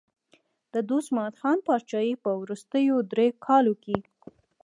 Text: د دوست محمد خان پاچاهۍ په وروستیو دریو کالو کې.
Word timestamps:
د 0.73 0.75
دوست 0.89 1.09
محمد 1.17 1.35
خان 1.41 1.59
پاچاهۍ 1.67 2.11
په 2.23 2.29
وروستیو 2.41 2.95
دریو 3.11 3.39
کالو 3.47 3.73
کې. 3.83 3.97